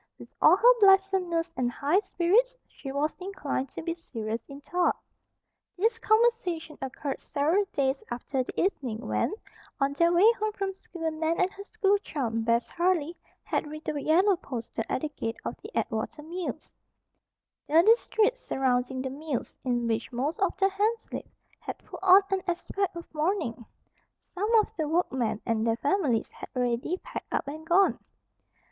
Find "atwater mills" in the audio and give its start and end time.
15.77-16.73